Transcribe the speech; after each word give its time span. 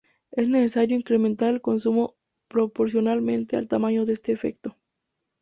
Es 0.31 0.47
necesario 0.49 0.97
incrementar 0.97 1.49
el 1.53 1.61
consumo 1.61 2.15
proporcionalmente 2.47 3.55
al 3.55 3.67
tamaño 3.67 4.03
de 4.05 4.13
este 4.13 4.31
efecto. 4.31 4.75